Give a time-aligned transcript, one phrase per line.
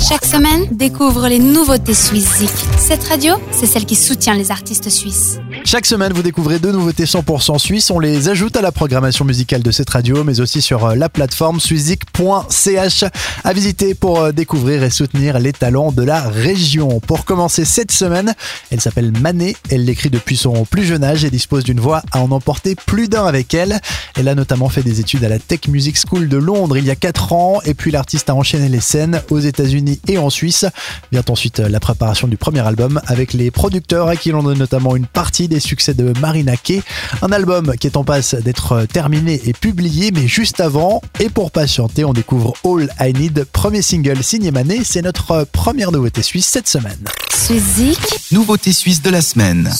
[0.00, 2.42] Chaque semaine, découvre les nouveautés suisses
[2.78, 5.38] Cette radio, c'est celle qui soutient les artistes suisses.
[5.64, 7.90] Chaque semaine, vous découvrez deux nouveautés 100% suisses.
[7.90, 11.08] On les ajoute à la programmation musicale de cette radio, mais aussi sur euh, la
[11.08, 13.04] plateforme suizik.ch
[13.44, 16.98] à visiter pour euh, découvrir et soutenir les talents de la région.
[17.00, 18.34] Pour commencer cette semaine,
[18.72, 19.54] elle s'appelle Mané.
[19.70, 23.08] Elle l'écrit depuis son plus jeune âge et dispose d'une voix à en emporter plus
[23.08, 23.80] d'un avec elle.
[24.16, 26.90] Elle a notamment fait des études à la Tech Music School de Londres il y
[26.90, 30.64] a 4 ans et puis l'artiste a enchaîné les scènes aux États-Unis et en Suisse.
[31.12, 34.96] Vient ensuite la préparation du premier album avec les producteurs à qui l'on donne notamment
[34.96, 36.82] une partie des succès de Marina Kay.
[37.22, 41.50] Un album qui est en passe d'être terminé et publié, mais juste avant, et pour
[41.50, 44.80] patienter, on découvre All I Need, premier single signé Mané.
[44.84, 46.98] C'est notre première nouveauté suisse cette semaine.
[47.34, 47.98] Suizik.
[48.32, 49.70] Nouveauté suisse de la semaine.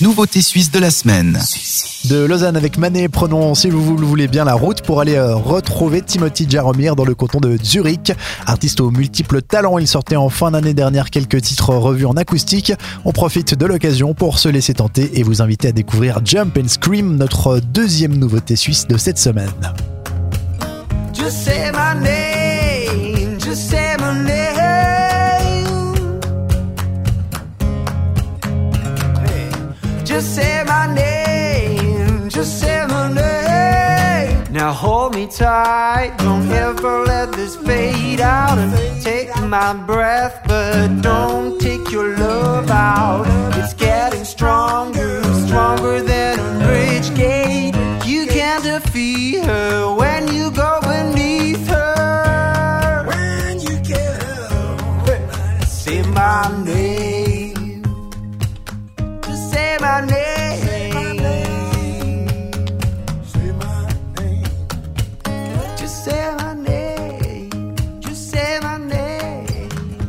[0.00, 1.40] Nouveauté suisse de la semaine.
[2.04, 5.34] De Lausanne avec Manet, prenons, si vous le voulez bien, la route pour aller euh,
[5.34, 8.12] retrouver Timothy Jaromir dans le canton de Zurich.
[8.46, 12.72] Artiste aux multiples talents, il sortait en fin d'année dernière quelques titres revus en acoustique.
[13.04, 16.68] On profite de l'occasion pour se laisser tenter et vous inviter à découvrir Jump and
[16.68, 19.50] Scream, notre deuxième nouveauté suisse de cette semaine.
[21.12, 22.47] Just say my name,
[30.08, 34.44] just say my name, just say my name.
[34.50, 38.56] Now hold me tight, don't ever let this fade out.
[38.56, 41.57] And take my breath, but don't
[65.88, 66.37] Just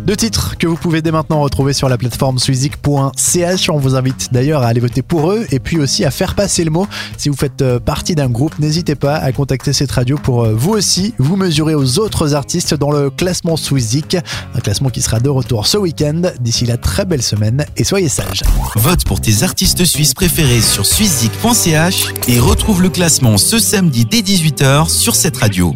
[0.10, 3.70] Deux titres que vous pouvez dès maintenant retrouver sur la plateforme suizik.ch.
[3.70, 6.64] On vous invite d'ailleurs à aller voter pour eux et puis aussi à faire passer
[6.64, 6.88] le mot.
[7.16, 10.56] Si vous faites euh, partie d'un groupe, n'hésitez pas à contacter cette radio pour euh,
[10.56, 14.18] vous aussi vous mesurer aux autres artistes dans le classement Suizik.
[14.56, 16.24] Un classement qui sera de retour ce week-end.
[16.42, 18.42] D'ici là, très belle semaine et soyez sages.
[18.78, 24.22] Vote pour tes artistes suisses préférés sur suizik.ch et retrouve le classement ce samedi dès
[24.22, 25.76] 18h sur cette radio.